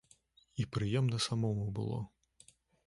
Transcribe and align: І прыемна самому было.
І 0.63 0.65
прыемна 0.77 1.21
самому 1.27 1.71
было. 1.79 2.03